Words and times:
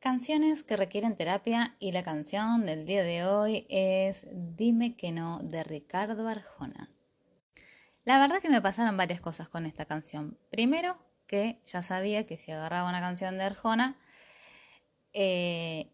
Canciones 0.00 0.62
que 0.62 0.78
requieren 0.78 1.14
terapia 1.14 1.76
y 1.78 1.92
la 1.92 2.02
canción 2.02 2.64
del 2.64 2.86
día 2.86 3.02
de 3.02 3.26
hoy 3.26 3.66
es 3.68 4.26
Dime 4.32 4.96
que 4.96 5.12
no 5.12 5.40
de 5.40 5.62
Ricardo 5.62 6.26
Arjona. 6.26 6.88
La 8.06 8.18
verdad 8.18 8.40
que 8.40 8.48
me 8.48 8.62
pasaron 8.62 8.96
varias 8.96 9.20
cosas 9.20 9.50
con 9.50 9.66
esta 9.66 9.84
canción. 9.84 10.38
Primero, 10.50 10.96
que 11.26 11.60
ya 11.66 11.82
sabía 11.82 12.24
que 12.24 12.38
si 12.38 12.50
agarraba 12.50 12.88
una 12.88 13.02
canción 13.02 13.36
de 13.36 13.44
Arjona, 13.44 13.98
eh, 15.12 15.92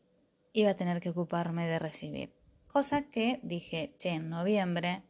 iba 0.52 0.70
a 0.70 0.76
tener 0.76 1.00
que 1.00 1.10
ocuparme 1.10 1.66
de 1.66 1.80
recibir. 1.80 2.32
Cosa 2.68 3.08
que 3.08 3.40
dije, 3.42 3.96
che, 3.98 4.10
en 4.10 4.28
noviembre, 4.28 5.02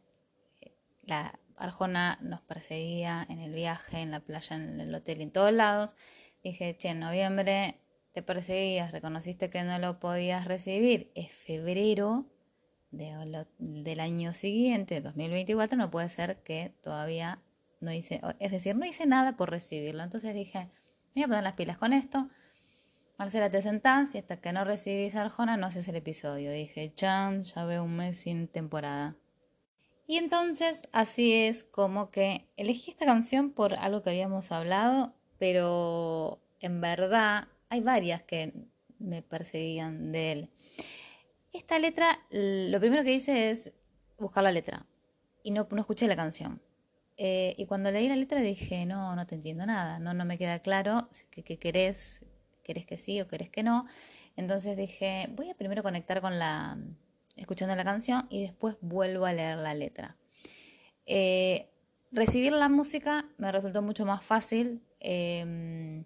la 1.03 1.39
Arjona 1.55 2.17
nos 2.23 2.41
perseguía 2.41 3.27
en 3.29 3.37
el 3.41 3.53
viaje, 3.53 4.01
en 4.01 4.09
la 4.09 4.21
playa, 4.21 4.55
en 4.55 4.81
el 4.81 4.95
hotel 4.95 5.19
y 5.19 5.23
en 5.23 5.31
todos 5.31 5.53
lados. 5.53 5.95
Dije, 6.43 6.75
che, 6.79 6.89
en 6.89 6.99
noviembre 6.99 7.79
te 8.17 8.23
perseguías, 8.23 8.91
reconociste 8.91 9.51
que 9.51 9.61
no 9.61 9.77
lo 9.77 9.99
podías 9.99 10.45
recibir, 10.45 11.11
es 11.13 11.31
febrero 11.31 12.25
del 12.89 13.99
año 13.99 14.33
siguiente, 14.33 15.01
2024, 15.01 15.77
no 15.77 15.91
puede 15.91 16.09
ser 16.09 16.41
que 16.41 16.73
todavía 16.81 17.43
no 17.79 17.93
hice, 17.93 18.19
es 18.39 18.51
decir, 18.51 18.75
no 18.75 18.87
hice 18.87 19.05
nada 19.05 19.37
por 19.37 19.51
recibirlo. 19.51 20.01
Entonces 20.01 20.33
dije, 20.33 20.67
voy 21.13 21.25
a 21.25 21.27
poner 21.27 21.43
las 21.43 21.53
pilas 21.53 21.77
con 21.77 21.93
esto. 21.93 22.27
Marcela, 23.19 23.51
te 23.51 23.61
sentás 23.61 24.15
y 24.15 24.17
hasta 24.17 24.41
que 24.41 24.51
no 24.51 24.63
recibís 24.63 25.15
Arjona 25.15 25.55
no 25.55 25.67
haces 25.67 25.87
el 25.87 25.97
episodio. 25.97 26.51
Dije, 26.51 26.91
chan, 26.95 27.43
ya 27.43 27.65
veo 27.65 27.83
un 27.83 27.97
mes 27.97 28.21
sin 28.21 28.47
temporada. 28.47 29.15
Y 30.07 30.17
entonces 30.17 30.87
así 30.91 31.33
es 31.33 31.63
como 31.63 32.09
que 32.09 32.49
elegí 32.57 32.89
esta 32.89 33.05
canción 33.05 33.51
por 33.51 33.75
algo 33.75 34.01
que 34.01 34.09
habíamos 34.09 34.51
hablado, 34.51 35.13
pero 35.37 36.41
en 36.61 36.81
verdad 36.81 37.49
hay 37.69 37.81
varias 37.81 38.23
que 38.23 38.53
me 38.99 39.21
perseguían 39.21 40.11
de 40.11 40.31
él. 40.31 40.49
Esta 41.53 41.79
letra, 41.79 42.19
lo 42.29 42.79
primero 42.79 43.03
que 43.03 43.13
hice 43.13 43.49
es 43.49 43.71
buscar 44.17 44.43
la 44.43 44.51
letra 44.51 44.85
y 45.43 45.51
no, 45.51 45.67
no 45.69 45.81
escuché 45.81 46.07
la 46.07 46.15
canción. 46.15 46.61
Eh, 47.17 47.55
y 47.57 47.65
cuando 47.65 47.91
leí 47.91 48.07
la 48.07 48.15
letra 48.15 48.39
dije, 48.41 48.85
no, 48.85 49.15
no 49.15 49.25
te 49.25 49.35
entiendo 49.35 49.65
nada, 49.65 49.97
no, 49.99 50.13
no 50.13 50.23
me 50.25 50.37
queda 50.37 50.59
claro 50.59 51.09
qué, 51.31 51.43
qué 51.43 51.57
querés, 51.57 52.25
querés 52.63 52.85
que 52.85 52.97
sí 52.97 53.19
o 53.21 53.27
querés 53.27 53.49
que 53.49 53.63
no. 53.63 53.85
Entonces 54.35 54.77
dije, 54.77 55.27
voy 55.31 55.49
a 55.49 55.55
primero 55.55 55.81
conectar 55.81 56.21
con 56.21 56.37
la, 56.37 56.77
escuchando 57.37 57.75
la 57.75 57.83
canción 57.83 58.27
y 58.29 58.41
después 58.41 58.77
vuelvo 58.81 59.25
a 59.25 59.33
leer 59.33 59.57
la 59.57 59.73
letra. 59.73 60.17
Eh, 61.05 61.69
recibir 62.11 62.51
la 62.51 62.69
música 62.69 63.25
me 63.37 63.51
resultó 63.51 63.81
mucho 63.81 64.05
más 64.05 64.23
fácil. 64.23 64.81
Em, 64.99 66.03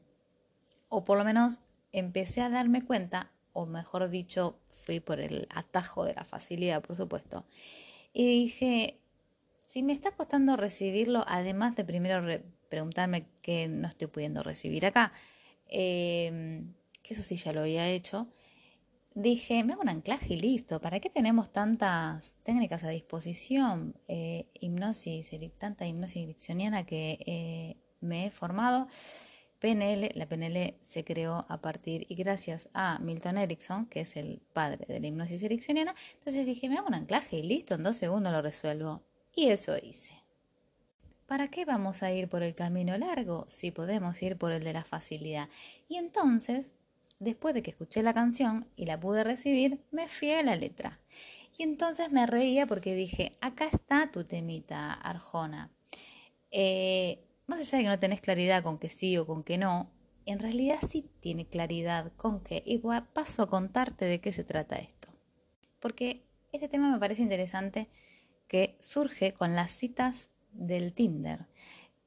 o 0.92 1.06
por 1.06 1.18
lo 1.18 1.24
menos 1.24 1.62
empecé 1.94 2.42
a 2.42 2.50
darme 2.50 2.84
cuenta, 2.84 3.32
o 3.54 3.66
mejor 3.66 4.10
dicho, 4.10 4.60
fui 4.70 5.00
por 5.00 5.22
el 5.22 5.48
atajo 5.50 6.04
de 6.04 6.14
la 6.14 6.26
facilidad, 6.26 6.82
por 6.84 6.98
supuesto, 6.98 7.46
y 8.14 8.28
dije, 8.28 9.00
si 9.68 9.84
me 9.84 9.94
está 9.94 10.12
costando 10.12 10.58
recibirlo, 10.58 11.24
además 11.28 11.78
de 11.78 11.86
primero 11.86 12.22
preguntarme 12.68 13.26
qué 13.42 13.70
no 13.70 13.88
estoy 13.88 14.08
pudiendo 14.08 14.44
recibir 14.44 14.86
acá, 14.86 15.14
em, 15.70 16.74
que 17.02 17.14
eso 17.14 17.24
sí 17.24 17.38
ya 17.38 17.54
lo 17.54 17.62
había 17.62 17.88
hecho, 17.88 18.28
dije, 19.16 19.64
me 19.64 19.72
hago 19.72 19.82
un 19.82 19.90
anclaje 19.90 20.34
y 20.34 20.42
listo. 20.42 20.82
¿Para 20.82 21.00
qué 21.00 21.10
tenemos 21.10 21.54
tantas 21.54 22.34
técnicas 22.44 22.84
a 22.84 22.90
disposición? 22.90 23.96
Eh, 24.10 24.46
hipnosis, 24.60 25.32
tanta 25.58 25.88
hipnosis 25.88 26.24
ericksoniana 26.24 26.86
que 26.86 27.20
eh, 27.26 27.78
me 28.02 28.26
he 28.26 28.32
formado. 28.32 28.88
PNL, 29.62 30.10
la 30.16 30.28
PNL 30.28 30.74
se 30.82 31.04
creó 31.04 31.46
a 31.48 31.62
partir 31.62 32.08
y 32.10 32.16
gracias 32.16 32.70
a 32.74 32.98
Milton 32.98 33.38
Erickson, 33.38 33.86
que 33.86 34.02
es 34.02 34.18
el 34.18 34.42
padre 34.54 34.86
de 34.88 35.00
la 35.00 35.06
hipnosis 35.06 35.44
ericksoniana. 35.44 35.94
Entonces 36.16 36.48
dije, 36.48 36.68
me 36.68 36.80
hago 36.80 36.88
un 36.88 36.96
anclaje 36.96 37.38
y 37.38 37.44
listo, 37.44 37.76
en 37.76 37.84
dos 37.84 37.96
segundos 37.96 38.34
lo 38.34 38.42
resuelvo. 38.42 39.04
Y 39.36 39.50
eso 39.50 39.78
hice. 39.78 40.20
¿Para 41.28 41.48
qué 41.50 41.64
vamos 41.64 42.02
a 42.02 42.12
ir 42.12 42.28
por 42.28 42.42
el 42.42 42.56
camino 42.56 42.98
largo 42.98 43.46
si 43.48 43.70
podemos 43.70 44.20
ir 44.24 44.36
por 44.36 44.52
el 44.52 44.64
de 44.64 44.74
la 44.74 44.84
facilidad? 44.84 45.48
Y 45.88 45.98
entonces, 45.98 46.74
después 47.20 47.54
de 47.54 47.62
que 47.62 47.70
escuché 47.70 48.02
la 48.02 48.16
canción 48.16 48.68
y 48.76 48.88
la 48.88 49.00
pude 49.00 49.24
recibir, 49.24 49.80
me 49.92 50.08
fui 50.10 50.32
a 50.32 50.42
la 50.42 50.56
letra. 50.56 51.00
Y 51.56 51.62
entonces 51.62 52.12
me 52.12 52.26
reía 52.26 52.66
porque 52.66 52.96
dije, 52.96 53.38
acá 53.42 53.68
está 53.72 54.12
tu 54.12 54.24
temita, 54.24 54.92
Arjona. 54.92 55.70
Eh, 56.50 57.24
más 57.48 57.60
allá 57.60 57.78
de 57.78 57.84
que 57.84 57.90
no 57.90 58.00
tenés 58.00 58.22
claridad 58.22 58.64
con 58.64 58.78
que 58.78 58.90
sí 58.90 59.18
o 59.18 59.26
con 59.26 59.44
que 59.44 59.58
no, 59.58 59.92
en 60.26 60.40
realidad 60.40 60.80
sí 60.88 61.10
tiene 61.20 61.46
claridad 61.46 62.12
con 62.16 62.42
que, 62.42 62.64
y 62.66 62.82
paso 63.14 63.44
a 63.44 63.50
contarte 63.50 64.06
de 64.06 64.22
qué 64.22 64.32
se 64.32 64.44
trata 64.44 64.78
esto. 64.78 65.10
Porque 65.80 66.24
este 66.52 66.68
tema 66.68 66.92
me 66.92 67.00
parece 67.00 67.22
interesante 67.22 67.90
que 68.48 68.76
surge 68.80 69.34
con 69.34 69.56
las 69.56 69.72
citas 69.72 70.32
del 70.52 70.94
Tinder, 70.94 71.48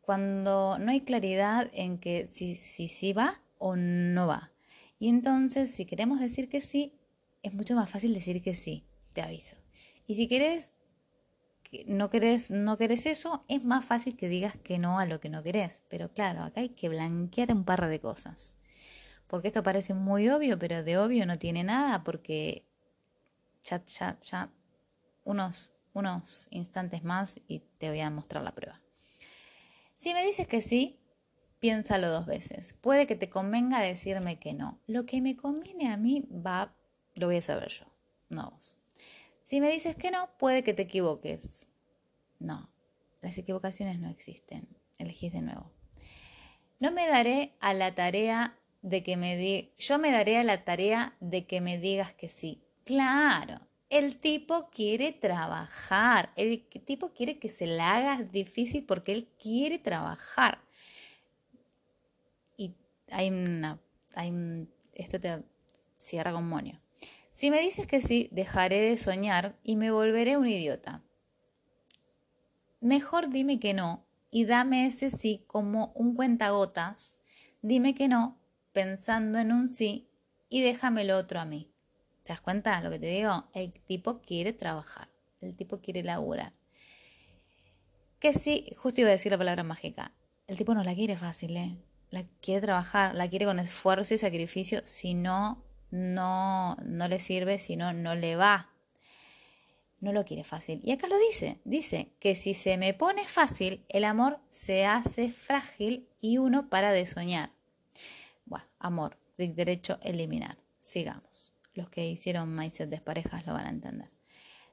cuando 0.01 0.79
no 0.79 0.91
hay 0.91 1.01
claridad 1.01 1.71
en 1.73 1.99
que 1.99 2.29
si 2.31 2.57
sí 2.57 2.89
si, 2.89 3.13
va 3.13 3.41
o 3.59 3.77
no 3.77 4.27
va. 4.27 4.53
Y 4.99 5.09
entonces, 5.09 5.71
si 5.71 5.87
queremos 5.87 6.21
decir 6.21 6.49
que 6.49 6.61
sí, 6.61 6.93
es 7.43 7.55
mucho 7.55 7.75
más 7.75 7.91
fácil 7.91 8.13
decir 8.15 8.43
que 8.43 8.55
sí, 8.55 8.85
te 9.13 9.23
aviso. 9.23 9.57
Y 10.07 10.15
si 10.17 10.29
querés 10.29 10.73
no 11.87 12.11
querés, 12.11 12.51
no 12.51 12.77
querés 12.79 13.07
eso, 13.07 13.45
es 13.49 13.65
más 13.65 13.85
fácil 13.85 14.17
que 14.17 14.29
digas 14.29 14.57
que 14.57 14.79
no 14.79 14.99
a 14.99 15.07
lo 15.07 15.21
que 15.21 15.29
no 15.29 15.43
querés. 15.43 15.83
Pero 15.89 16.13
claro, 16.13 16.43
acá 16.43 16.61
hay 16.61 16.71
que 16.71 16.89
blanquear 16.89 17.53
un 17.53 17.65
par 17.65 17.87
de 17.87 18.01
cosas. 18.01 18.57
Porque 19.27 19.49
esto 19.49 19.63
parece 19.63 19.95
muy 19.95 20.29
obvio, 20.29 20.59
pero 20.59 20.83
de 20.83 20.99
obvio 20.99 21.27
no 21.27 21.39
tiene 21.39 21.65
nada, 21.65 22.05
porque 22.05 22.67
ya, 23.65 23.85
ya, 23.85 24.19
ya 24.23 24.51
unos, 25.25 25.73
unos 25.93 26.49
instantes 26.51 27.03
más 27.03 27.41
y 27.49 27.61
te 27.79 27.89
voy 27.89 28.01
a 28.01 28.11
mostrar 28.11 28.43
la 28.43 28.55
prueba. 28.55 28.81
Si 29.97 30.13
me 30.13 30.25
dices 30.25 30.47
que 30.47 30.61
sí, 30.61 31.01
piénsalo 31.59 32.09
dos 32.11 32.27
veces. 32.27 32.75
Puede 32.75 33.07
que 33.07 33.17
te 33.17 33.31
convenga 33.31 33.81
decirme 33.81 34.39
que 34.39 34.53
no. 34.53 34.81
Lo 34.87 35.07
que 35.07 35.23
me 35.23 35.35
conviene 35.37 35.91
a 35.91 35.97
mí 35.97 36.29
va, 36.31 36.75
lo 37.15 37.29
voy 37.29 37.37
a 37.37 37.43
saber 37.43 37.69
yo, 37.69 37.87
no 38.29 38.51
vos. 38.51 38.79
Si 39.45 39.61
me 39.61 39.71
dices 39.71 39.95
que 39.95 40.11
no, 40.11 40.31
puede 40.39 40.65
que 40.65 40.73
te 40.73 40.83
equivoques. 40.83 41.67
No, 42.39 42.71
las 43.21 43.37
equivocaciones 43.37 44.01
no 44.01 44.09
existen. 44.09 44.67
Elegís 44.99 45.33
de 45.33 45.43
nuevo. 45.43 45.71
No 46.81 46.91
me 46.91 47.07
daré 47.07 47.55
a 47.61 47.75
la 47.75 47.95
tarea 47.95 48.59
de 48.81 49.03
que 49.03 49.17
me 49.17 49.37
di 49.37 49.73
yo 49.79 49.99
me 49.99 50.11
daré 50.11 50.39
a 50.39 50.45
la 50.45 50.65
tarea 50.65 51.17
de 51.21 51.47
que 51.47 51.61
me 51.61 51.79
digas 51.79 52.15
que 52.15 52.29
sí. 52.29 52.63
Claro, 52.85 53.61
el 53.91 54.19
tipo 54.19 54.71
quiere 54.71 55.13
trabajar, 55.13 56.33
el 56.37 56.67
tipo 56.67 57.13
quiere 57.13 57.39
que 57.39 57.49
se 57.49 57.67
la 57.67 57.97
hagas 57.97 58.33
difícil 58.33 58.85
porque 58.85 59.13
él 59.13 59.29
quiere 59.39 59.79
trabajar. 59.79 60.59
Y 62.57 62.75
hay 63.11 63.29
una, 63.29 63.79
hay 64.15 64.69
esto 64.95 65.21
te 65.21 65.43
cierra 65.97 66.33
con 66.33 66.49
moño. 66.49 66.84
Si 67.35 67.51
me 67.51 67.61
dices 67.61 67.89
que 67.89 68.01
sí, 68.01 68.29
dejaré 68.31 68.81
de 68.81 68.97
soñar 68.97 69.59
y 69.65 69.75
me 69.75 69.91
volveré 69.91 70.37
un 70.37 70.47
idiota. 70.47 71.03
Mejor 72.81 73.29
dime 73.29 73.59
que 73.59 73.75
no 73.75 74.07
y 74.31 74.45
dame 74.45 74.87
ese 74.87 75.11
sí 75.11 75.43
como 75.49 75.91
un 75.97 76.15
cuentagotas. 76.15 77.19
Dime 77.61 77.97
que 77.97 78.07
no 78.07 78.39
pensando 78.73 79.41
en 79.41 79.51
un 79.51 79.75
sí 79.75 80.09
y 80.49 80.63
déjame 80.63 81.03
lo 81.03 81.17
otro 81.17 81.41
a 81.41 81.45
mí. 81.45 81.73
¿Te 82.23 82.33
das 82.33 82.41
cuenta 82.41 82.81
lo 82.83 82.91
que 82.91 83.01
te 83.01 83.07
digo? 83.07 83.49
El 83.53 83.73
tipo 83.73 84.21
quiere 84.21 84.53
trabajar, 84.53 85.09
el 85.41 85.57
tipo 85.57 85.81
quiere 85.81 86.05
laburar. 86.05 86.53
Que 88.21 88.33
sí, 88.33 88.71
justo 88.77 89.01
iba 89.01 89.11
a 89.11 89.13
decir 89.13 89.33
la 89.33 89.39
palabra 89.39 89.65
mágica. 89.65 90.13
El 90.47 90.57
tipo 90.57 90.73
no 90.73 90.85
la 90.85 90.95
quiere 90.95 91.17
fácil, 91.17 91.57
¿eh? 91.57 91.77
La 92.11 92.23
quiere 92.41 92.61
trabajar, 92.61 93.17
la 93.17 93.29
quiere 93.29 93.47
con 93.47 93.59
esfuerzo 93.59 94.15
y 94.15 94.19
sacrificio, 94.19 94.83
si 94.85 95.15
no 95.15 95.64
no, 95.95 96.77
no 96.85 97.07
le 97.07 97.21
sirve, 97.21 97.61
sino 97.61 97.93
no 97.93 98.17
le 98.17 98.35
va. 98.35 98.69
No 100.01 100.13
lo 100.13 100.25
quiere 100.25 100.43
fácil. 100.43 100.81
Y 100.83 100.91
acá 100.91 101.07
lo 101.07 101.17
dice, 101.17 101.61
dice 101.65 102.13
que 102.19 102.35
si 102.35 102.53
se 102.53 102.77
me 102.77 102.95
pone 102.95 103.25
fácil, 103.25 103.87
el 103.89 104.05
amor 104.05 104.41
se 104.51 104.87
hace 104.87 105.31
frágil 105.31 106.09
y 106.21 106.39
uno 106.39 106.69
para 106.69 106.91
de 106.91 107.07
soñar. 107.07 107.53
Bueno, 108.45 108.67
amor, 108.81 109.19
derecho 109.37 109.99
eliminar. 110.03 110.59
Sigamos. 110.81 111.55
Los 111.75 111.89
que 111.91 112.07
hicieron 112.07 112.57
mindset 112.57 112.91
de 112.91 113.01
parejas 113.01 113.47
lo 113.47 113.53
van 113.53 113.67
a 113.67 113.71
entender. 113.71 114.13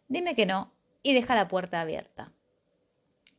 Dime 0.08 0.36
que 0.36 0.48
no 0.48 0.74
y 1.04 1.14
deja 1.14 1.36
la 1.36 1.48
puerta 1.48 1.82
abierta. 1.82 2.34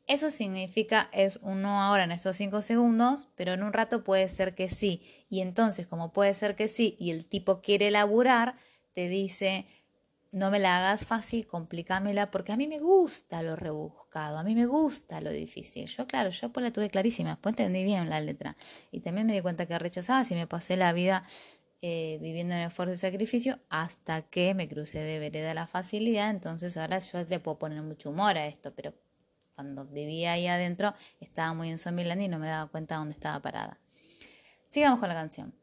Eso 0.06 0.30
significa 0.30 1.08
es 1.12 1.36
un 1.42 1.62
no 1.62 1.80
ahora 1.80 2.04
en 2.04 2.12
estos 2.12 2.36
cinco 2.36 2.60
segundos, 2.62 3.28
pero 3.36 3.52
en 3.52 3.62
un 3.62 3.72
rato 3.72 4.02
puede 4.04 4.28
ser 4.28 4.54
que 4.54 4.68
sí. 4.68 5.00
Y 5.30 5.40
entonces, 5.40 5.86
como 5.86 6.12
puede 6.12 6.34
ser 6.34 6.56
que 6.56 6.68
sí 6.68 6.96
y 6.98 7.10
el 7.10 7.26
tipo 7.26 7.60
quiere 7.60 7.90
laburar, 7.90 8.56
te 8.92 9.08
dice, 9.08 9.66
no 10.32 10.50
me 10.50 10.58
la 10.58 10.78
hagas 10.78 11.06
fácil, 11.06 11.46
complícamela, 11.46 12.30
porque 12.30 12.52
a 12.52 12.56
mí 12.56 12.66
me 12.66 12.78
gusta 12.78 13.42
lo 13.42 13.54
rebuscado, 13.54 14.38
a 14.38 14.42
mí 14.42 14.54
me 14.54 14.66
gusta 14.66 15.20
lo 15.20 15.30
difícil. 15.30 15.86
Yo, 15.86 16.06
claro, 16.06 16.30
yo 16.30 16.50
pues 16.52 16.64
la 16.64 16.72
tuve 16.72 16.90
clarísima, 16.90 17.30
después 17.30 17.52
entendí 17.52 17.84
bien 17.84 18.10
la 18.10 18.20
letra. 18.20 18.56
Y 18.90 19.00
también 19.00 19.26
me 19.26 19.34
di 19.34 19.40
cuenta 19.40 19.66
que 19.66 19.78
rechazaba 19.78 20.24
si 20.24 20.34
me 20.34 20.46
pasé 20.46 20.76
la 20.76 20.92
vida 20.92 21.24
eh, 21.82 22.18
viviendo 22.20 22.54
en 22.54 22.60
esfuerzo 22.62 22.94
y 22.94 22.98
sacrificio 22.98 23.58
hasta 23.68 24.22
que 24.22 24.54
me 24.54 24.68
crucé 24.68 25.00
de 25.00 25.18
vereda 25.18 25.52
la 25.52 25.66
facilidad. 25.66 26.30
Entonces 26.30 26.76
ahora 26.76 26.98
yo 26.98 27.24
le 27.24 27.38
puedo 27.40 27.58
poner 27.58 27.82
mucho 27.82 28.10
humor 28.10 28.38
a 28.38 28.46
esto, 28.46 28.74
pero 28.74 28.94
cuando 29.54 29.86
vivía 29.86 30.32
ahí 30.32 30.46
adentro 30.46 30.94
estaba 31.20 31.54
muy 31.54 31.70
en 31.70 31.78
Zombieland 31.78 32.22
y 32.22 32.28
no 32.28 32.38
me 32.38 32.48
daba 32.48 32.70
cuenta 32.70 32.94
de 32.94 32.98
dónde 33.00 33.14
estaba 33.14 33.40
parada. 33.40 33.78
Sigamos 34.68 35.00
con 35.00 35.08
la 35.08 35.14
canción. 35.14 35.54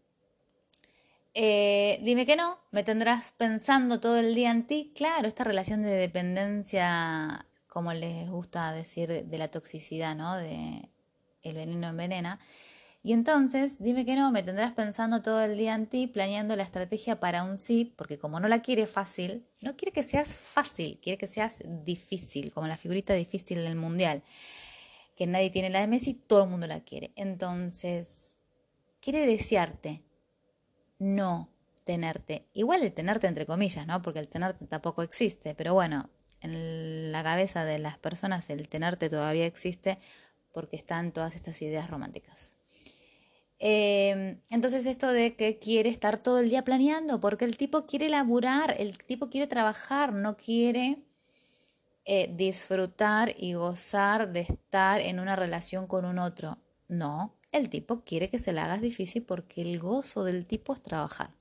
Eh, 1.34 2.00
dime 2.04 2.26
que 2.26 2.36
no, 2.36 2.60
me 2.72 2.84
tendrás 2.84 3.34
pensando 3.38 4.00
todo 4.00 4.18
el 4.20 4.36
día 4.36 4.52
en 4.52 4.68
ti. 4.68 4.92
Claro, 4.96 5.28
esta 5.28 5.44
relación 5.44 5.82
de 5.82 5.92
dependencia, 5.92 7.46
como 7.68 7.94
les 7.94 8.30
gusta 8.30 8.74
decir, 8.74 9.26
de 9.26 9.38
la 9.38 9.48
toxicidad, 9.48 10.16
¿no? 10.16 10.36
De 10.36 10.90
el 11.42 11.56
veneno 11.56 11.88
envenena. 11.88 12.40
Y 13.02 13.14
entonces, 13.14 13.78
dime 13.80 14.06
que 14.06 14.16
no, 14.16 14.30
me 14.32 14.44
tendrás 14.44 14.74
pensando 14.74 15.22
todo 15.22 15.42
el 15.42 15.58
día 15.58 15.74
en 15.74 15.88
ti, 15.88 16.08
planeando 16.08 16.56
la 16.58 16.64
estrategia 16.64 17.20
para 17.20 17.44
un 17.44 17.58
sí, 17.58 17.94
porque 17.96 18.20
como 18.20 18.42
no 18.42 18.50
la 18.50 18.62
quiere 18.62 18.88
fácil, 18.88 19.48
no 19.62 19.78
quiere 19.78 19.94
que 19.94 20.04
seas 20.04 20.36
fácil, 20.36 21.00
quiere 21.02 21.18
que 21.18 21.28
seas 21.28 21.62
difícil, 21.66 22.54
como 22.54 22.68
la 22.68 22.76
figurita 22.76 23.14
difícil 23.14 23.64
del 23.64 23.78
mundial, 23.78 24.22
que 25.16 25.28
nadie 25.28 25.50
tiene 25.50 25.70
la 25.70 25.80
de 25.80 25.88
Messi, 25.88 26.14
todo 26.14 26.44
el 26.44 26.50
mundo 26.50 26.68
la 26.68 26.82
quiere. 26.82 27.14
Entonces, 27.16 28.38
quiere 29.00 29.26
desearte, 29.26 30.04
no 30.98 31.50
tenerte. 31.86 32.48
Igual 32.54 32.84
el 32.84 32.94
tenerte 32.94 33.28
entre 33.28 33.46
comillas, 33.46 33.88
¿no? 33.88 34.02
Porque 34.02 34.20
el 34.20 34.28
tenerte 34.28 34.68
tampoco 34.68 35.04
existe, 35.04 35.56
pero 35.56 35.74
bueno, 35.74 36.10
en 36.42 37.12
la 37.12 37.24
cabeza 37.24 37.64
de 37.64 37.80
las 37.80 37.98
personas 37.98 38.50
el 38.50 38.68
tenerte 38.68 39.10
todavía 39.10 39.46
existe 39.46 39.98
porque 40.54 40.76
están 40.76 41.12
todas 41.12 41.36
estas 41.36 41.62
ideas 41.62 41.90
románticas. 41.90 42.59
Em, 43.60 44.42
entonces 44.50 44.86
esto 44.86 45.12
de 45.12 45.36
que 45.36 45.60
quiere 45.60 45.90
estar 45.90 46.18
todo 46.20 46.40
el 46.40 46.50
día 46.50 46.64
planeando, 46.64 47.20
porque 47.20 47.46
el 47.46 47.58
tipo 47.58 47.86
quiere 47.86 48.10
laburar, 48.10 48.76
el 48.80 48.98
tipo 48.98 49.30
quiere 49.30 49.48
trabajar, 49.48 50.14
no 50.14 50.38
quiere 50.38 51.04
eh, 52.06 52.34
disfrutar 52.34 53.36
y 53.38 53.54
gozar 53.54 54.32
de 54.32 54.42
estar 54.42 55.02
en 55.02 55.20
una 55.20 55.36
relación 55.36 55.88
con 55.88 56.06
un 56.06 56.20
otro. 56.20 56.58
No, 56.88 57.36
el 57.52 57.70
tipo 57.70 58.04
quiere 58.04 58.30
que 58.30 58.40
se 58.40 58.54
la 58.54 58.66
hagas 58.66 58.82
difícil 58.82 59.24
porque 59.24 59.62
el 59.62 59.80
gozo 59.80 60.24
del 60.24 60.46
tipo 60.46 60.74
es 60.74 60.82
trabajar. 60.82 61.32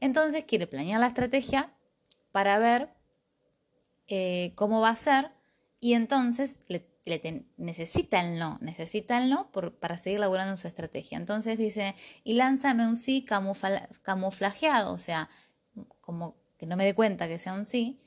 Entonces 0.00 0.44
quiere 0.44 0.66
planear 0.66 1.00
la 1.00 1.06
estrategia 1.06 1.72
para 2.32 2.58
ver 2.58 2.90
eh, 4.08 4.52
cómo 4.56 4.80
va 4.80 4.90
a 4.90 4.96
ser 4.96 5.30
y 5.80 5.94
entonces 5.94 6.58
le, 6.68 6.86
necesita 7.56 8.20
el 8.20 8.38
no, 8.38 8.58
necesita 8.60 9.18
el 9.18 9.30
no 9.30 9.50
para 9.52 9.96
seguir 9.96 10.20
laburando 10.20 10.52
en 10.52 10.58
su 10.58 10.66
estrategia. 10.66 11.18
Entonces 11.18 11.56
dice, 11.56 11.94
y 12.24 12.34
lánzame 12.34 12.86
un 12.86 12.96
sí 12.96 13.24
camuflajeado, 14.02 14.92
o 14.92 14.98
sea, 14.98 15.28
como 16.00 16.36
que 16.58 16.66
no 16.66 16.76
me 16.76 16.84
dé 16.84 16.94
cuenta 16.94 17.28
que 17.28 17.38
sea 17.38 17.54
un 17.54 17.66
sí, 17.66 18.00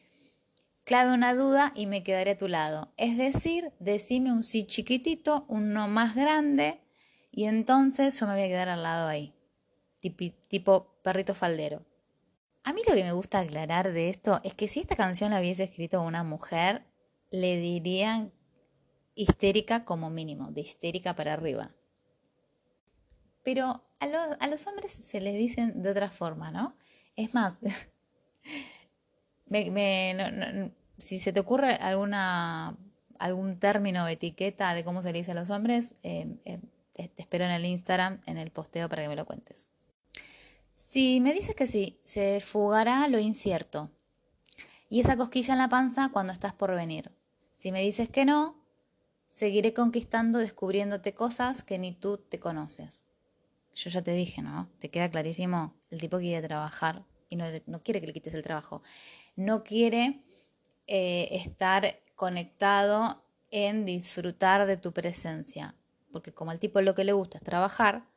clave 0.83 1.13
una 1.13 1.33
duda 1.33 1.71
y 1.75 1.85
me 1.85 2.03
quedaré 2.03 2.31
a 2.31 2.37
tu 2.37 2.47
lado. 2.47 2.93
Es 2.97 3.17
decir, 3.17 3.71
decime 3.79 4.33
un 4.33 4.43
sí 4.43 4.65
chiquitito, 4.65 5.45
un 5.47 5.73
no 5.73 5.87
más 5.87 6.15
grande, 6.15 6.81
y 7.31 7.45
entonces 7.45 8.19
yo 8.19 8.27
me 8.27 8.33
voy 8.33 8.43
a 8.43 8.47
quedar 8.47 8.69
al 8.69 8.83
lado 8.83 9.07
ahí, 9.07 9.33
tipo 9.99 10.99
perrito 11.03 11.33
faldero. 11.33 11.85
A 12.63 12.73
mí 12.73 12.81
lo 12.87 12.93
que 12.93 13.03
me 13.03 13.13
gusta 13.13 13.39
aclarar 13.39 13.93
de 13.93 14.09
esto 14.09 14.41
es 14.43 14.53
que 14.53 14.67
si 14.67 14.81
esta 14.81 14.95
canción 14.95 15.31
la 15.31 15.39
hubiese 15.39 15.63
escrito 15.63 16.01
una 16.01 16.23
mujer, 16.23 16.83
le 17.31 17.57
dirían 17.57 18.33
histérica 19.19 19.83
como 19.83 20.09
mínimo, 20.09 20.49
de 20.51 20.61
histérica 20.61 21.13
para 21.13 21.33
arriba. 21.33 21.71
Pero 23.43 23.83
a, 23.99 24.47
los 24.47 24.67
hombres 24.67 24.93
se 24.93 25.19
les 25.19 25.35
dicen 25.35 25.83
de 25.83 25.89
otra 25.89 26.09
forma, 26.09 26.51
¿no? 26.51 26.77
Es 27.17 27.33
más, 27.33 27.57
si 30.97 31.19
se 31.19 31.33
te 31.33 31.39
ocurre 31.39 31.73
alguna, 31.75 32.77
algún 33.17 33.59
término 33.59 34.05
o 34.05 34.07
etiqueta 34.07 34.73
de 34.73 34.85
cómo 34.85 35.01
se 35.01 35.11
le 35.11 35.19
dice 35.19 35.31
a 35.31 35.35
los 35.35 35.49
hombres, 35.49 35.95
eh, 36.03 36.37
eh, 36.45 36.59
te 36.93 37.11
espero 37.17 37.43
en 37.43 37.51
el 37.51 37.65
Instagram, 37.65 38.21
en 38.25 38.37
el 38.37 38.51
posteo 38.51 38.87
para 38.87 39.01
que 39.01 39.09
me 39.09 39.17
lo 39.17 39.25
cuentes. 39.25 39.67
Si 40.73 41.19
me 41.19 41.33
dices 41.33 41.55
que 41.55 41.67
sí, 41.67 41.99
se 42.05 42.39
fugará 42.39 43.05
lo 43.09 43.19
incierto. 43.19 43.91
Y 44.89 45.01
esa 45.01 45.17
cosquilla 45.17 45.53
en 45.53 45.59
la 45.59 45.67
panza 45.67 46.09
cuando 46.13 46.31
estás 46.31 46.53
por 46.53 46.73
venir. 46.73 47.11
Si 47.57 47.73
me 47.73 47.81
dices 47.81 48.09
que 48.09 48.23
no, 48.23 48.58
seguiré 49.29 49.73
conquistando, 49.73 50.39
descubriéndote 50.39 51.13
cosas 51.13 51.63
que 51.63 51.79
ni 51.79 51.93
tú 51.93 52.17
te 52.17 52.39
conoces. 52.39 53.01
Yo 53.75 53.89
ya 53.89 54.01
te 54.01 54.11
dije, 54.11 54.41
¿no? 54.41 54.69
Te 54.79 54.89
queda 54.89 55.09
clarísimo, 55.09 55.75
el 55.89 56.01
tipo 56.01 56.17
quiere 56.17 56.45
trabajar 56.45 57.05
y 57.29 57.35
no, 57.37 57.45
quiere 57.83 58.01
que 58.01 58.07
le 58.07 58.13
quites 58.13 58.33
el 58.33 58.43
trabajo. 58.43 58.81
No 59.35 59.63
quiere 59.63 60.21
eh, 60.87 61.29
estar 61.31 62.01
conectado 62.15 63.23
en 63.51 63.85
disfrutar 63.85 64.65
de 64.65 64.77
tu 64.77 64.91
presencia. 64.91 65.75
Porque 66.11 66.33
como 66.33 66.51
al 66.51 66.59
tipo 66.59 66.81
lo 66.81 66.95
que 66.95 67.03
le 67.03 67.13
gusta 67.13 67.37
es 67.37 67.43
trabajar, 67.43 68.07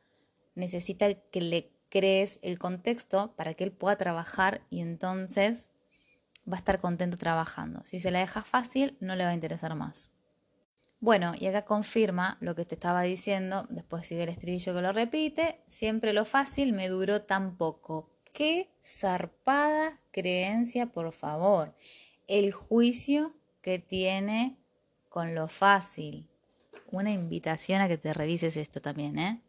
necesita 0.55 1.13
que 1.13 1.41
le 1.41 1.71
crees 1.89 2.39
el 2.41 2.57
contexto 2.57 3.35
para 3.35 3.53
que 3.53 3.63
él 3.63 3.71
pueda 3.71 3.95
trabajar 3.97 4.65
y 4.69 4.81
entonces 4.81 5.69
va 6.51 6.55
a 6.55 6.57
estar 6.57 6.81
contento 6.81 7.17
trabajando. 7.17 7.81
Si 7.85 7.99
se 7.99 8.11
la 8.11 8.19
deja 8.19 8.41
fácil, 8.41 8.97
no 8.99 9.15
le 9.15 9.23
va 9.23 9.29
a 9.29 9.35
interesar 9.35 9.75
más. 9.75 10.11
Bueno, 11.03 11.33
y 11.37 11.47
acá 11.47 11.65
confirma 11.65 12.37
lo 12.39 12.55
que 12.55 12.63
te 12.63 12.75
estaba 12.75 13.01
diciendo, 13.01 13.67
después 13.69 14.07
sigue 14.07 14.23
el 14.23 14.29
estribillo 14.29 14.73
que 14.73 14.81
lo 14.81 14.93
repite, 14.93 15.59
siempre 15.67 16.13
lo 16.13 16.23
fácil 16.23 16.71
me 16.71 16.87
duró 16.87 17.23
tan 17.23 17.57
poco. 17.57 18.09
Qué 18.31 18.69
zarpada 18.81 19.99
creencia, 20.11 20.93
por 20.93 21.11
favor. 21.11 21.75
El 22.27 22.53
juicio 22.53 23.35
que 23.61 23.79
tiene 23.79 24.55
con 25.09 25.35
lo 25.35 25.49
fácil. 25.49 26.29
Una 26.89 27.11
invitación 27.11 27.81
a 27.81 27.89
que 27.89 27.97
te 27.97 28.13
revises 28.13 28.55
esto 28.55 28.79
también, 28.79 29.19
¿eh? 29.19 29.41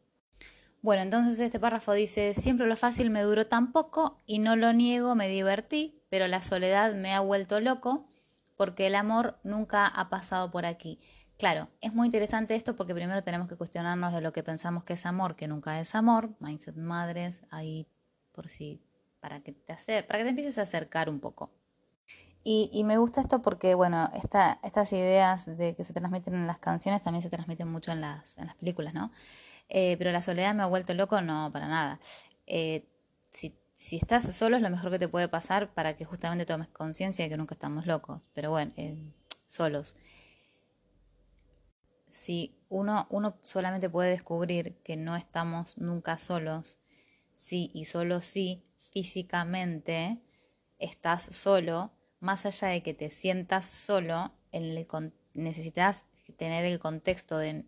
Bueno, 0.83 1.03
entonces 1.03 1.39
este 1.39 1.61
párrafo 1.61 1.93
dice, 1.93 2.35
siempre 2.35 2.67
lo 2.67 2.75
fácil 2.75 3.11
me 3.11 3.23
duró 3.23 3.47
tan 3.47 3.71
poco 3.71 4.21
y 4.27 4.41
no 4.41 4.57
lo 4.57 4.73
niego, 4.73 5.15
me 5.15 5.29
divertí, 5.29 6.03
pero 6.11 6.27
la 6.27 6.43
soledad 6.43 6.97
me 6.97 7.15
ha 7.15 7.21
vuelto 7.21 7.61
loco 7.61 8.09
porque 8.57 8.89
el 8.89 8.97
amor 8.97 9.39
nunca 9.45 9.87
ha 9.87 10.11
pasado 10.11 10.51
por 10.51 10.67
aquí. 10.67 10.99
Claro, 11.37 11.69
es 11.81 11.95
muy 11.95 12.07
interesante 12.07 12.55
esto 12.55 12.77
porque 12.77 12.95
primero 12.95 13.23
tenemos 13.23 13.49
que 13.49 13.57
cuestionarnos 13.57 14.13
de 14.13 14.21
lo 14.21 14.33
que 14.33 14.43
pensamos 14.43 14.85
que 14.85 14.93
es 14.93 15.05
amor, 15.05 15.37
que 15.37 15.49
nunca 15.49 15.81
es 15.81 15.95
amor, 15.95 16.31
mindset 16.41 16.77
madres, 16.77 17.45
ahí 17.51 17.87
por 18.33 18.49
si, 18.49 18.81
para 19.21 19.41
que 19.41 19.53
te 19.53 19.73
hacer, 19.73 20.07
para 20.07 20.19
que 20.19 20.25
te 20.25 20.31
empieces 20.31 20.59
a 20.59 20.63
acercar 20.63 21.09
un 21.09 21.21
poco. 21.21 21.51
Y, 22.47 22.85
me 22.85 22.99
gusta 22.99 23.23
esto 23.23 23.41
porque, 23.41 23.75
bueno, 23.75 24.11
esta, 24.15 24.61
estas 24.63 24.93
ideas 24.93 25.47
de 25.57 25.75
que 25.75 25.83
se 25.83 25.95
transmiten 25.95 26.35
en 26.35 26.47
las 26.47 26.59
canciones 26.59 27.03
también 27.03 27.23
se 27.23 27.31
transmiten 27.31 27.69
mucho 27.69 27.91
en 27.91 28.03
las, 28.03 28.37
en 28.37 28.47
las 28.47 28.55
películas, 28.57 28.93
¿no? 28.93 29.11
Eh, 29.71 29.97
pero 29.97 30.13
la 30.13 30.21
soledad 30.21 30.55
me 30.55 30.63
ha 30.63 30.67
vuelto 30.67 30.93
loco, 30.93 31.23
no, 31.23 31.51
para 31.53 31.69
nada. 31.69 31.99
Eh, 32.47 32.87
si 33.31 33.57
si 33.77 33.97
estás 33.97 34.35
solo 34.35 34.57
es 34.57 34.63
lo 34.63 34.71
mejor 34.71 34.91
que 34.91 34.99
te 34.99 35.09
puede 35.09 35.29
pasar 35.29 35.75
para 35.75 35.95
que 35.95 36.05
justamente 36.05 36.47
tomes 36.47 36.69
conciencia 36.69 37.25
de 37.25 37.31
que 37.31 37.37
nunca 37.37 37.55
estamos 37.55 37.87
locos, 37.87 38.29
pero 38.33 38.51
bueno, 38.51 38.73
eh, 38.77 38.97
solos. 39.47 39.95
Si 42.25 42.57
uno, 42.71 43.07
uno 43.11 43.37
solamente 43.43 43.91
puede 43.91 44.09
descubrir 44.09 44.79
que 44.83 44.97
no 44.97 45.15
estamos 45.15 45.77
nunca 45.77 46.17
solos, 46.17 46.79
sí 47.35 47.71
y 47.75 47.85
solo 47.85 48.23
si 48.23 48.65
físicamente 48.93 50.23
estás 50.79 51.23
solo, 51.23 51.93
más 52.21 52.47
allá 52.47 52.69
de 52.69 52.83
que 52.83 52.95
te 52.95 53.11
sientas 53.11 53.67
solo, 53.67 54.33
necesitas 55.35 56.07
tener 56.39 56.65
el 56.65 56.79
contexto 56.79 57.37
de 57.37 57.67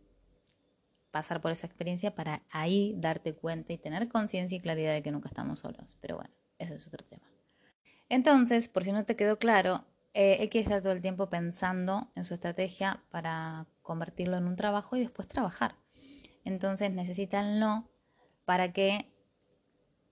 pasar 1.10 1.42
por 1.42 1.52
esa 1.52 1.66
experiencia 1.66 2.14
para 2.14 2.42
ahí 2.50 2.94
darte 2.96 3.34
cuenta 3.34 3.74
y 3.74 3.76
tener 3.76 4.08
conciencia 4.08 4.56
y 4.56 4.60
claridad 4.62 4.94
de 4.94 5.02
que 5.02 5.12
nunca 5.12 5.28
estamos 5.28 5.60
solos. 5.60 5.98
Pero 6.00 6.16
bueno, 6.16 6.34
ese 6.58 6.76
es 6.76 6.86
otro 6.86 7.04
tema. 7.04 7.30
Entonces, 8.08 8.68
por 8.68 8.84
si 8.84 8.92
no 8.92 9.04
te 9.04 9.16
quedó 9.16 9.38
claro, 9.38 9.84
eh, 10.14 10.38
él 10.40 10.48
quiere 10.48 10.62
estar 10.62 10.80
todo 10.80 10.92
el 10.92 11.02
tiempo 11.02 11.28
pensando 11.28 12.10
en 12.14 12.24
su 12.24 12.32
estrategia 12.32 13.04
para 13.10 13.66
convertirlo 13.86 14.36
en 14.36 14.46
un 14.46 14.56
trabajo 14.56 14.96
y 14.96 15.00
después 15.00 15.28
trabajar. 15.28 15.76
Entonces 16.44 16.90
necesita 16.90 17.40
el 17.40 17.58
no 17.60 17.88
para 18.44 18.72
que 18.72 19.12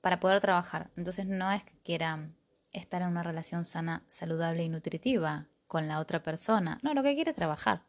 para 0.00 0.21
poder 0.21 0.40
trabajar. 0.40 0.90
Entonces 0.97 1.26
no 1.26 1.50
es 1.50 1.64
que 1.64 1.78
quiera 1.83 2.31
estar 2.73 3.02
en 3.02 3.09
una 3.09 3.23
relación 3.23 3.64
sana, 3.64 4.04
saludable 4.09 4.62
y 4.64 4.69
nutritiva 4.69 5.49
con 5.66 5.88
la 5.88 5.99
otra 5.99 6.23
persona. 6.23 6.78
No, 6.83 6.95
lo 6.95 7.02
que 7.02 7.14
quiere 7.14 7.31
es 7.31 7.37
trabajar. 7.37 7.83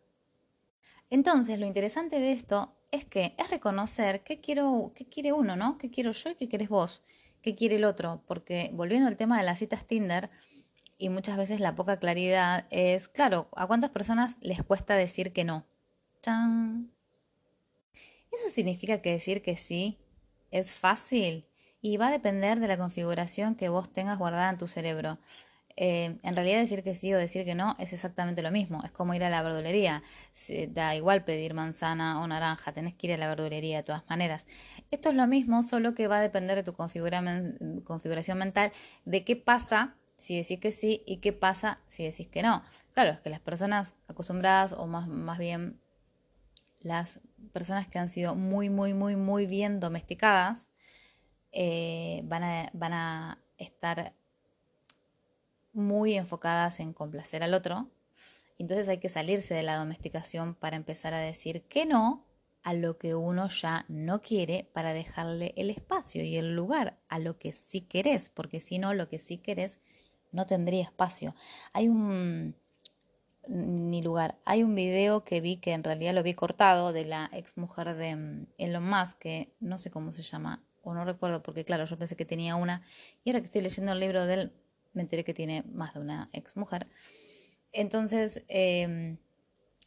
Entonces, 1.10 1.60
lo 1.60 1.66
interesante 1.66 2.20
de 2.20 2.32
esto 2.32 2.76
es 2.92 3.06
que 3.06 3.36
es 3.38 3.50
reconocer 3.50 4.24
qué 4.24 4.42
quiero, 4.42 4.92
qué 4.96 5.06
quiere 5.08 5.34
uno, 5.34 5.56
¿no? 5.56 5.78
¿Qué 5.78 5.92
quiero 5.92 6.12
yo 6.14 6.32
y 6.32 6.36
qué 6.36 6.48
quieres 6.48 6.70
vos? 6.70 7.04
¿Qué 7.42 7.56
quiere 7.56 7.76
el 7.76 7.84
otro? 7.84 8.24
Porque 8.26 8.72
volviendo 8.74 9.08
al 9.08 9.18
tema 9.18 9.38
de 9.38 9.44
las 9.44 9.60
citas 9.60 9.86
Tinder, 9.86 10.32
y 10.98 11.10
muchas 11.10 11.38
veces 11.38 11.60
la 11.60 11.76
poca 11.76 12.00
claridad 12.00 12.68
es, 12.70 13.08
claro, 13.08 13.50
¿a 13.56 13.68
cuántas 13.68 13.90
personas 13.90 14.38
les 14.40 14.64
cuesta 14.64 14.96
decir 14.96 15.34
que 15.34 15.44
no? 15.44 15.66
¿Eso 18.32 18.50
significa 18.50 19.02
que 19.02 19.12
decir 19.12 19.42
que 19.42 19.56
sí 19.56 19.98
es 20.52 20.74
fácil? 20.74 21.46
y 21.86 21.98
va 21.98 22.08
a 22.08 22.12
depender 22.12 22.60
de 22.60 22.68
la 22.68 22.78
configuración 22.78 23.54
que 23.54 23.70
vos 23.70 23.94
tengas 23.94 24.18
guardada 24.18 24.50
en 24.50 24.58
tu 24.58 24.68
cerebro. 24.68 25.20
Eh, 25.78 26.18
en 26.24 26.36
realidad 26.36 26.60
decir 26.60 26.82
que 26.82 26.96
sí 26.96 27.14
o 27.14 27.18
decir 27.20 27.46
que 27.46 27.54
no 27.54 27.76
es 27.78 27.94
exactamente 27.94 28.42
lo 28.42 28.50
mismo. 28.50 28.82
Es 28.84 28.90
como 28.90 29.14
ir 29.14 29.24
a 29.24 29.30
la 29.30 29.44
verdulería. 29.44 30.02
da 30.70 30.96
igual 30.96 31.24
pedir 31.26 31.54
manzana 31.54 32.20
o 32.22 32.28
naranja, 32.28 32.72
tenés 32.72 32.96
que 32.96 33.06
ir 33.06 33.14
a 33.14 33.18
la 33.18 33.28
verdulería 33.28 33.78
de 33.78 33.84
todas 33.84 34.02
maneras. 34.10 34.48
Esto 34.90 35.10
es 35.10 35.16
lo 35.16 35.28
mismo, 35.28 35.62
solo 35.62 35.94
que 35.94 36.08
va 36.08 36.18
a 36.18 36.22
depender 36.22 36.56
de 36.56 36.64
tu 36.64 36.74
configuración 36.74 38.38
mental 38.40 38.72
de 39.06 39.24
qué 39.24 39.36
pasa 39.36 39.96
si 40.18 40.38
decís 40.38 40.60
que 40.60 40.72
sí 40.72 41.04
y 41.06 41.18
qué 41.18 41.34
pasa 41.34 41.82
si 41.88 42.04
decís 42.04 42.28
que 42.28 42.42
no. 42.42 42.64
Claro, 42.96 43.12
es 43.12 43.20
que 43.20 43.30
las 43.30 43.42
personas 43.42 43.94
acostumbradas 44.08 44.72
o 44.72 44.88
más, 44.88 45.08
más 45.08 45.38
bien 45.38 45.80
las 46.86 47.20
personas 47.52 47.88
que 47.88 47.98
han 47.98 48.10
sido 48.10 48.36
muy, 48.36 48.70
muy, 48.70 48.94
muy, 48.94 49.16
muy 49.16 49.48
bien 49.48 49.80
domesticadas 49.80 50.70
eh, 51.52 52.22
van, 52.26 52.44
a, 52.44 52.70
van 52.74 52.94
a 52.94 53.44
estar 53.58 54.14
muy 55.74 56.14
enfocadas 56.14 56.80
en 56.80 56.94
complacer 56.94 57.42
al 57.42 57.56
otro. 57.56 57.90
Entonces 58.60 58.88
hay 58.88 59.00
que 59.00 59.10
salirse 59.10 59.56
de 59.56 59.64
la 59.64 59.78
domesticación 59.78 60.54
para 60.54 60.76
empezar 60.76 61.16
a 61.16 61.20
decir 61.20 61.64
que 61.64 61.88
no 61.88 62.24
a 62.62 62.74
lo 62.74 63.00
que 63.00 63.16
uno 63.16 63.50
ya 63.50 63.86
no 63.88 64.22
quiere 64.22 64.70
para 64.72 64.94
dejarle 64.94 65.54
el 65.58 65.72
espacio 65.72 66.24
y 66.24 66.38
el 66.38 66.56
lugar 66.56 67.00
a 67.10 67.18
lo 67.18 67.40
que 67.40 67.54
sí 67.54 67.82
querés, 67.82 68.30
porque 68.30 68.62
si 68.62 68.78
no, 68.78 68.94
lo 68.94 69.10
que 69.10 69.18
sí 69.20 69.40
querés 69.40 69.80
no 70.32 70.46
tendría 70.46 70.84
espacio. 70.84 71.36
Hay 71.74 71.88
un 71.88 72.56
ni 73.48 74.02
lugar. 74.02 74.38
Hay 74.46 74.64
un 74.64 74.76
video 74.76 75.24
que 75.24 75.42
vi 75.42 75.58
que 75.58 75.74
en 75.74 75.84
realidad 75.84 76.14
lo 76.14 76.24
vi 76.24 76.34
cortado 76.34 76.94
de 76.94 77.06
la 77.06 77.30
ex 77.34 77.58
mujer 77.58 77.96
de 77.96 78.16
mm, 78.16 78.48
Elon 78.58 78.90
Musk, 78.90 79.18
que 79.20 79.54
no 79.60 79.78
sé 79.78 79.92
cómo 79.92 80.12
se 80.12 80.24
llama, 80.24 80.64
o 80.84 80.94
no 80.94 81.06
recuerdo, 81.06 81.44
porque 81.44 81.66
claro, 81.66 81.86
yo 81.86 81.98
pensé 81.98 82.16
que 82.16 82.26
tenía 82.26 82.56
una, 82.56 82.82
y 83.24 83.30
ahora 83.30 83.42
que 83.42 83.46
estoy 83.46 83.62
leyendo 83.62 83.92
el 83.94 84.00
libro 84.00 84.26
de 84.26 84.34
él, 84.34 84.52
me 84.94 85.02
enteré 85.02 85.24
que 85.24 85.34
tiene 85.34 85.64
más 85.74 85.94
de 85.94 86.00
una 86.00 86.30
ex 86.34 86.56
mujer. 86.56 86.88
Entonces, 87.72 88.44
eh, 88.48 89.18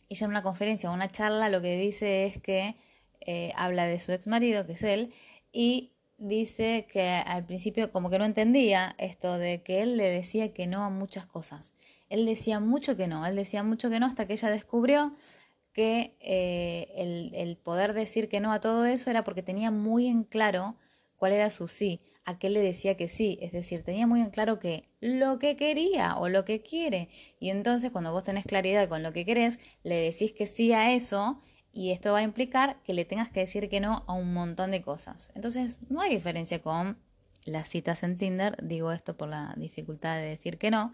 ella 0.08 0.24
en 0.24 0.30
una 0.30 0.42
conferencia 0.42 0.90
una 0.90 1.10
charla 1.10 1.48
lo 1.48 1.60
que 1.62 1.76
dice 1.76 2.26
es 2.26 2.38
que 2.40 2.76
eh, 3.20 3.52
habla 3.56 3.86
de 3.86 3.98
su 4.00 4.12
ex 4.12 4.26
marido, 4.26 4.66
que 4.66 4.72
es 4.72 4.82
él, 4.82 5.12
y 5.52 5.92
dice 6.18 6.86
que 6.90 7.08
al 7.08 7.44
principio 7.44 7.92
como 7.92 8.10
que 8.10 8.18
no 8.18 8.24
entendía 8.24 8.94
esto 8.98 9.38
de 9.38 9.62
que 9.62 9.82
él 9.82 9.96
le 9.96 10.10
decía 10.10 10.52
que 10.52 10.66
no 10.66 10.84
a 10.84 10.90
muchas 10.90 11.26
cosas. 11.26 11.74
Él 12.08 12.26
decía 12.26 12.60
mucho 12.60 12.96
que 12.96 13.06
no, 13.06 13.24
él 13.26 13.36
decía 13.36 13.62
mucho 13.62 13.90
que 13.90 14.00
no 14.00 14.06
hasta 14.06 14.26
que 14.26 14.34
ella 14.34 14.50
descubrió 14.50 15.14
que 15.72 16.16
eh, 16.20 16.92
el, 16.96 17.34
el 17.34 17.56
poder 17.56 17.92
decir 17.92 18.28
que 18.28 18.40
no 18.40 18.52
a 18.52 18.60
todo 18.60 18.84
eso 18.84 19.10
era 19.10 19.24
porque 19.24 19.42
tenía 19.42 19.70
muy 19.70 20.06
en 20.08 20.24
claro 20.24 20.76
cuál 21.16 21.32
era 21.32 21.50
su 21.50 21.68
sí 21.68 22.00
a 22.28 22.38
qué 22.38 22.50
le 22.50 22.60
decía 22.60 22.94
que 22.94 23.08
sí, 23.08 23.38
es 23.40 23.52
decir, 23.52 23.82
tenía 23.82 24.06
muy 24.06 24.20
en 24.20 24.28
claro 24.28 24.58
que 24.58 24.84
lo 25.00 25.38
que 25.38 25.56
quería 25.56 26.14
o 26.18 26.28
lo 26.28 26.44
que 26.44 26.60
quiere. 26.60 27.08
Y 27.40 27.48
entonces 27.48 27.90
cuando 27.90 28.12
vos 28.12 28.22
tenés 28.22 28.44
claridad 28.44 28.86
con 28.86 29.02
lo 29.02 29.14
que 29.14 29.24
querés, 29.24 29.58
le 29.82 29.94
decís 29.94 30.34
que 30.34 30.46
sí 30.46 30.74
a 30.74 30.92
eso 30.92 31.40
y 31.72 31.90
esto 31.90 32.12
va 32.12 32.18
a 32.18 32.22
implicar 32.22 32.82
que 32.82 32.92
le 32.92 33.06
tengas 33.06 33.30
que 33.30 33.40
decir 33.40 33.70
que 33.70 33.80
no 33.80 34.04
a 34.06 34.12
un 34.12 34.34
montón 34.34 34.72
de 34.72 34.82
cosas. 34.82 35.32
Entonces 35.34 35.78
no 35.88 36.02
hay 36.02 36.10
diferencia 36.10 36.60
con 36.60 36.98
las 37.46 37.70
citas 37.70 38.02
en 38.02 38.18
Tinder, 38.18 38.58
digo 38.62 38.92
esto 38.92 39.16
por 39.16 39.30
la 39.30 39.54
dificultad 39.56 40.16
de 40.16 40.28
decir 40.28 40.58
que 40.58 40.70
no, 40.70 40.92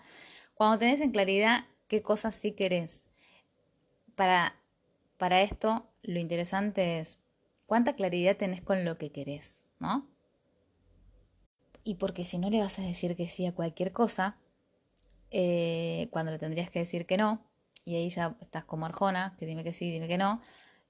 cuando 0.54 0.78
tenés 0.78 1.00
en 1.00 1.10
claridad 1.10 1.66
qué 1.88 2.02
cosas 2.02 2.34
sí 2.34 2.52
querés. 2.52 3.04
Para, 4.14 4.56
para 5.18 5.42
esto 5.42 5.88
lo 6.02 6.18
interesante 6.18 7.00
es 7.00 7.18
cuánta 7.66 7.94
claridad 7.94 8.36
tenés 8.36 8.62
con 8.62 8.84
lo 8.84 8.98
que 8.98 9.10
querés, 9.12 9.64
¿no? 9.78 10.08
y 11.84 11.96
porque 11.96 12.24
si 12.24 12.38
no 12.38 12.50
le 12.50 12.60
vas 12.60 12.78
a 12.78 12.82
decir 12.82 13.14
que 13.14 13.28
sí 13.28 13.46
a 13.46 13.54
cualquier 13.54 13.92
cosa, 13.92 14.38
eh, 15.30 16.08
cuando 16.10 16.32
le 16.32 16.38
tendrías 16.38 16.70
que 16.70 16.80
decir 16.80 17.06
que 17.06 17.18
no, 17.18 17.44
y 17.84 17.96
ahí 17.96 18.08
ya 18.08 18.36
estás 18.40 18.64
como 18.64 18.86
Arjona, 18.86 19.36
que 19.38 19.46
dime 19.46 19.62
que 19.62 19.74
sí, 19.74 19.90
dime 19.90 20.08
que 20.08 20.16
no, 20.16 20.40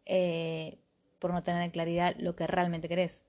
eh, 0.07 0.79
por 1.19 1.33
no 1.33 1.43
tener 1.43 1.71
claridad 1.73 2.15
lo 2.19 2.37
que 2.37 2.47
realmente 2.47 2.89
querés. 2.89 3.25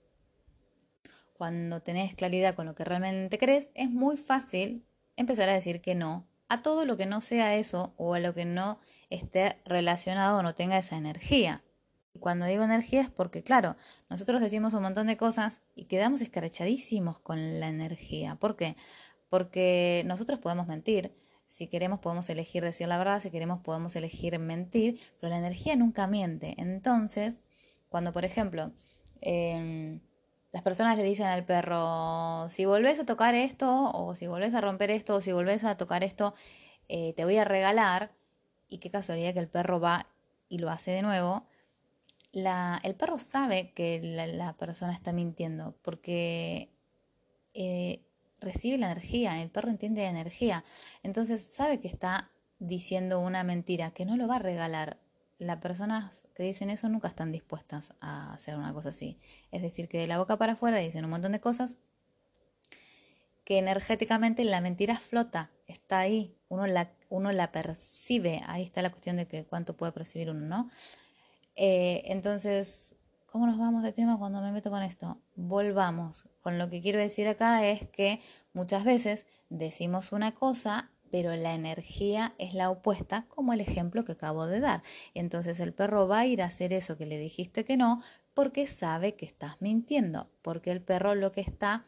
Cuando 1.33 1.81
tenés 1.81 2.13
claridad 2.13 2.55
con 2.55 2.67
lo 2.67 2.75
que 2.75 2.85
realmente 2.85 3.37
querés, 3.39 3.71
es 3.73 3.89
muy 3.89 4.15
fácil 4.15 4.85
empezar 5.15 5.49
a 5.49 5.53
decir 5.53 5.81
que 5.81 5.95
no 5.95 6.27
a 6.49 6.61
todo 6.61 6.85
lo 6.85 6.97
que 6.97 7.05
no 7.05 7.21
sea 7.21 7.55
eso 7.55 7.93
o 7.97 8.13
a 8.13 8.19
lo 8.19 8.33
que 8.33 8.45
no 8.45 8.79
esté 9.09 9.57
relacionado 9.65 10.39
o 10.39 10.43
no 10.43 10.55
tenga 10.55 10.77
esa 10.77 10.97
energía. 10.97 11.63
Y 12.13 12.19
cuando 12.19 12.45
digo 12.45 12.63
energía 12.63 13.01
es 13.01 13.09
porque, 13.09 13.43
claro, 13.43 13.75
nosotros 14.09 14.41
decimos 14.41 14.73
un 14.73 14.83
montón 14.83 15.07
de 15.07 15.17
cosas 15.17 15.61
y 15.75 15.85
quedamos 15.85 16.21
escarachadísimos 16.21 17.19
con 17.19 17.59
la 17.59 17.67
energía. 17.67 18.35
¿Por 18.35 18.55
qué? 18.55 18.77
Porque 19.29 20.03
nosotros 20.05 20.39
podemos 20.39 20.67
mentir. 20.67 21.13
Si 21.47 21.67
queremos 21.67 21.99
podemos 21.99 22.29
elegir 22.29 22.63
decir 22.63 22.87
la 22.87 22.97
verdad, 22.97 23.21
si 23.21 23.31
queremos 23.31 23.61
podemos 23.61 23.95
elegir 23.95 24.39
mentir, 24.39 24.99
pero 25.19 25.29
la 25.29 25.37
energía 25.37 25.75
nunca 25.75 26.07
miente. 26.07 26.55
Entonces, 26.57 27.43
cuando 27.89 28.11
por 28.13 28.25
ejemplo 28.25 28.71
em, 29.21 29.99
las 30.55 30.63
personas 30.63 30.95
le 30.95 31.03
dicen 31.03 31.25
al 31.25 31.43
perro, 31.43 32.47
si 32.49 32.63
volvés 32.63 32.97
a 33.01 33.05
tocar 33.05 33.35
esto, 33.35 33.91
o 33.91 34.15
si 34.15 34.25
volvés 34.25 34.53
a 34.53 34.61
romper 34.61 34.89
esto, 34.89 35.15
o 35.15 35.21
si 35.21 35.33
volvés 35.33 35.65
a 35.65 35.75
tocar 35.75 36.01
esto, 36.01 36.33
eh, 36.87 37.11
te 37.17 37.25
voy 37.25 37.35
a 37.35 37.43
regalar, 37.43 38.13
y 38.69 38.77
qué 38.77 38.89
casualidad 38.89 39.33
que 39.33 39.41
el 39.41 39.49
perro 39.49 39.81
va 39.81 40.07
y 40.47 40.59
lo 40.59 40.69
hace 40.69 40.91
de 40.91 41.01
nuevo, 41.01 41.45
el 42.31 42.95
perro 42.95 43.17
sabe 43.17 43.73
que 43.73 43.99
la, 44.01 44.53
persona 44.53 44.93
está 44.93 45.11
mintiendo 45.11 45.75
porque 45.81 46.69
eh, 47.53 48.05
recibe 48.39 48.77
la 48.77 48.85
energía, 48.85 49.41
el 49.41 49.49
perro 49.49 49.69
entiende 49.69 50.03
la 50.03 50.09
energía, 50.09 50.63
entonces 51.03 51.41
sabe 51.41 51.81
que 51.81 51.89
está 51.89 52.31
diciendo 52.59 53.19
una 53.19 53.43
mentira, 53.43 53.91
que 53.91 54.05
no 54.05 54.15
lo 54.15 54.25
va 54.29 54.37
a 54.37 54.39
regalar. 54.39 54.99
Las 55.37 55.57
personas 55.57 56.23
que 56.33 56.43
dicen 56.43 56.69
eso 56.69 56.87
nunca 56.87 57.07
están 57.07 57.31
dispuestas 57.31 57.93
a 57.99 58.33
hacer 58.33 58.55
una 58.55 58.73
cosa 58.73 58.89
así. 58.89 59.19
Es 59.51 59.61
decir, 59.61 59.89
que 59.89 59.97
de 59.97 60.07
la 60.07 60.17
boca 60.17 60.37
para 60.37 60.53
afuera 60.53 60.77
dicen 60.77 61.03
un 61.03 61.11
montón 61.11 61.33
de 61.33 61.39
cosas 61.41 61.75
que 63.43 63.59
energéticamente 63.59 64.43
la 64.43 64.59
mentira 64.59 64.97
flota, 64.97 65.51
está 65.67 65.99
ahí, 65.99 66.35
uno 66.49 66.65
la, 66.67 66.91
uno 67.09 67.31
la 67.31 67.51
percibe, 67.51 68.41
ahí 68.47 68.63
está 68.63 68.81
la 68.81 68.89
cuestión 68.89 69.17
de 69.17 69.27
que 69.27 69.45
cuánto 69.45 69.77
puede 69.77 69.91
percibir 69.91 70.31
uno, 70.31 70.45
¿no? 70.45 70.69
Eh, 71.55 72.01
entonces, 72.05 72.95
¿cómo 73.27 73.45
nos 73.45 73.57
vamos 73.57 73.83
de 73.83 73.93
tema 73.93 74.17
cuando 74.17 74.41
me 74.41 74.51
meto 74.51 74.71
con 74.71 74.81
esto? 74.81 75.21
Volvamos. 75.35 76.27
Con 76.41 76.57
lo 76.57 76.69
que 76.69 76.81
quiero 76.81 76.99
decir 76.99 77.27
acá 77.27 77.67
es 77.67 77.87
que 77.89 78.19
muchas 78.53 78.83
veces 78.83 79.27
decimos 79.49 80.11
una 80.11 80.33
cosa, 80.33 80.89
pero 81.11 81.35
la 81.35 81.53
energía 81.53 82.33
es 82.37 82.53
la 82.53 82.69
opuesta, 82.69 83.25
como 83.29 83.53
el 83.53 83.61
ejemplo 83.61 84.03
que 84.03 84.13
acabo 84.13 84.47
de 84.47 84.59
dar. 84.59 84.83
Entonces 85.13 85.59
el 85.59 85.73
perro 85.73 86.07
va 86.07 86.19
a 86.19 86.25
ir 86.25 86.41
a 86.41 86.45
hacer 86.45 86.73
eso 86.73 86.97
que 86.97 87.05
le 87.05 87.17
dijiste 87.17 87.65
que 87.65 87.77
no, 87.77 88.01
porque 88.33 88.67
sabe 88.67 89.15
que 89.15 89.25
estás 89.25 89.61
mintiendo, 89.61 90.29
porque 90.41 90.71
el 90.71 90.81
perro 90.81 91.15
lo 91.15 91.31
que 91.31 91.41
está 91.41 91.85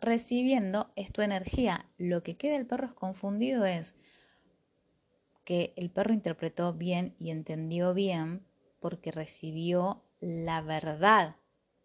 recibiendo 0.00 0.92
es 0.96 1.12
tu 1.12 1.22
energía. 1.22 1.86
Lo 1.98 2.22
que 2.22 2.36
queda 2.36 2.56
el 2.56 2.66
perro 2.66 2.86
es 2.86 2.94
confundido 2.94 3.64
es 3.66 3.96
que 5.44 5.74
el 5.76 5.90
perro 5.90 6.12
interpretó 6.12 6.72
bien 6.72 7.14
y 7.18 7.30
entendió 7.30 7.92
bien, 7.92 8.46
porque 8.78 9.10
recibió 9.10 10.02
la 10.20 10.62
verdad 10.62 11.36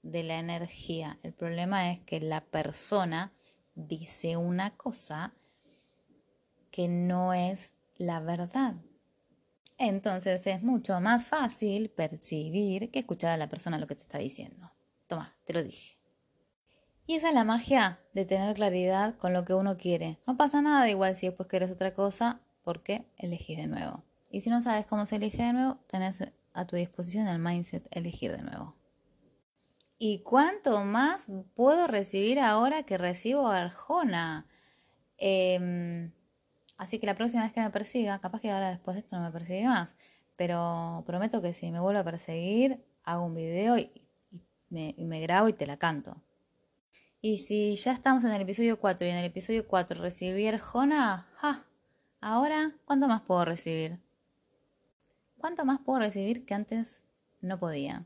de 0.02 0.24
la 0.24 0.40
energía. 0.40 1.20
El 1.24 1.34
problema 1.34 1.92
es 1.92 2.00
que 2.02 2.20
la 2.20 2.42
persona 2.42 3.34
dice 3.74 4.38
una 4.38 4.78
cosa 4.78 5.34
que 6.76 6.90
no 6.90 7.34
es 7.34 7.74
la 7.96 8.20
verdad. 8.20 8.76
Entonces 9.78 10.46
es 10.46 10.62
mucho 10.62 11.00
más 11.00 11.26
fácil 11.26 11.90
percibir 11.90 12.92
que 12.92 13.00
escuchar 13.00 13.32
a 13.32 13.38
la 13.38 13.48
persona 13.48 13.78
lo 13.78 13.88
que 13.88 13.96
te 13.96 14.02
está 14.02 14.18
diciendo. 14.18 14.74
Toma, 15.08 15.34
te 15.46 15.54
lo 15.54 15.64
dije. 15.64 15.98
Y 17.08 17.16
esa 17.16 17.30
es 17.30 17.34
la 17.34 17.46
magia 17.46 18.02
de 18.14 18.26
tener 18.26 18.54
claridad 18.56 19.16
con 19.16 19.32
lo 19.32 19.46
que 19.46 19.54
uno 19.54 19.78
quiere. 19.78 20.20
No 20.28 20.36
pasa 20.36 20.62
nada 20.62 20.90
igual 20.90 21.16
si 21.16 21.28
después 21.28 21.48
quieres 21.48 21.72
otra 21.72 21.94
cosa 21.94 22.42
porque 22.62 23.06
elegís 23.16 23.56
de 23.56 23.68
nuevo. 23.68 24.04
Y 24.30 24.42
si 24.42 24.50
no 24.50 24.62
sabes 24.62 24.86
cómo 24.86 25.06
se 25.06 25.16
elige 25.16 25.44
de 25.44 25.54
nuevo, 25.54 25.78
tenés 25.88 26.30
a 26.52 26.68
tu 26.68 26.76
disposición 26.76 27.30
el 27.30 27.40
mindset 27.40 27.88
elegir 27.96 28.36
de 28.36 28.44
nuevo. 28.44 28.76
¿Y 29.98 30.24
cuánto 30.24 30.84
más 30.84 31.30
puedo 31.54 31.88
recibir 31.88 32.42
ahora 32.42 32.84
que 32.84 32.98
recibo 32.98 33.48
Arjona? 33.48 34.46
Em, 35.18 36.12
así 36.78 37.00
que 37.00 37.06
la 37.06 37.16
próxima 37.16 37.44
vez 37.44 37.54
que 37.54 37.62
me 37.62 37.70
persiga, 37.70 38.20
capaz 38.20 38.42
que 38.42 38.52
ahora 38.52 38.70
después 38.70 38.96
de 38.96 39.02
esto 39.02 39.16
no 39.18 39.24
me 39.24 39.32
persigue 39.32 39.66
más, 39.66 39.96
pero 40.36 41.04
prometo 41.06 41.42
que 41.42 41.54
si 41.54 41.72
me 41.72 41.80
vuelve 41.80 42.00
a 42.00 42.04
perseguir, 42.04 42.84
hago 43.04 43.26
un 43.26 43.36
video 43.36 43.78
y, 43.78 43.92
me, 44.70 45.22
grabo 45.22 45.48
y 45.48 45.54
te 45.54 45.66
la 45.66 45.78
canto. 45.78 46.22
Y 47.22 47.38
si 47.40 47.76
ya 47.76 47.92
estamos 47.92 48.24
en 48.24 48.32
el 48.32 48.42
episodio 48.42 48.80
4 48.80 49.08
y 49.08 49.12
en 49.12 49.18
el 49.18 49.26
episodio 49.26 49.68
4 49.68 50.02
recibí 50.02 50.48
Arjona, 50.48 51.28
¡ja! 51.34 51.66
Ahora, 52.22 52.76
¿cuánto 52.86 53.08
más 53.08 53.22
puedo 53.22 53.46
recibir? 53.46 54.00
¿Cuánto 55.38 55.66
más 55.66 55.80
puedo 55.80 56.00
recibir 56.00 56.46
que 56.46 56.54
antes 56.54 57.04
no 57.42 57.60
podía? 57.60 58.06